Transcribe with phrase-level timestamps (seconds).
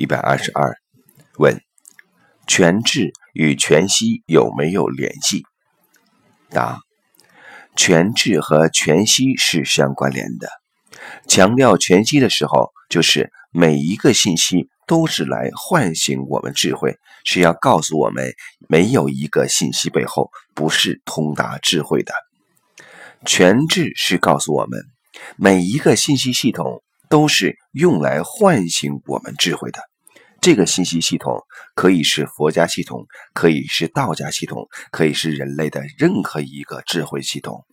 [0.00, 0.78] 一百二十二，
[1.36, 1.60] 问：
[2.46, 5.42] 全智与全息有没有联系？
[6.48, 6.78] 答：
[7.76, 10.48] 全智和全息是相关联的。
[11.28, 16.96] 强调全息的时候，就是每一个信息都是来唤醒我们智慧，
[17.26, 18.32] 是要告诉我们，
[18.70, 22.14] 没有一个信息背后不是通达智慧的。
[23.26, 24.80] 全智是告诉我们，
[25.36, 29.89] 每一个信息系统都是用来唤醒我们智慧的。
[30.40, 31.44] 这个信息系统
[31.74, 37.64] 可以是佛家系统，可以是道家系统，可以是人类的任何一个智慧系统。